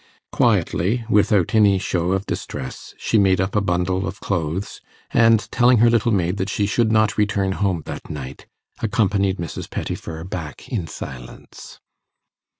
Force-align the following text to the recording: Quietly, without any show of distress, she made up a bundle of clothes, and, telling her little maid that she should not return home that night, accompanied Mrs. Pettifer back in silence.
Quietly, 0.31 1.05
without 1.11 1.53
any 1.53 1.77
show 1.77 2.13
of 2.13 2.25
distress, 2.25 2.95
she 2.97 3.19
made 3.19 3.39
up 3.39 3.55
a 3.55 3.61
bundle 3.61 4.07
of 4.07 4.19
clothes, 4.19 4.81
and, 5.11 5.41
telling 5.51 5.77
her 5.77 5.91
little 5.91 6.11
maid 6.11 6.37
that 6.37 6.49
she 6.49 6.65
should 6.65 6.91
not 6.91 7.19
return 7.19 7.51
home 7.51 7.83
that 7.85 8.09
night, 8.09 8.47
accompanied 8.81 9.37
Mrs. 9.37 9.69
Pettifer 9.69 10.23
back 10.23 10.67
in 10.69 10.87
silence. 10.87 11.79